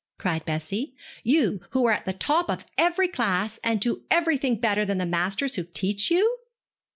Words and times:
cried 0.17 0.43
Bessie, 0.45 0.95
'you 1.21 1.59
who 1.73 1.85
are 1.85 1.91
at 1.91 2.07
the 2.07 2.13
top 2.13 2.49
of 2.49 2.65
every 2.75 3.07
class, 3.07 3.59
and 3.63 3.83
who 3.83 3.97
do 3.97 4.05
everything 4.09 4.55
better 4.55 4.83
than 4.83 4.97
the 4.97 5.05
masters 5.05 5.53
who 5.57 5.63
teach 5.63 6.09
you?' 6.09 6.39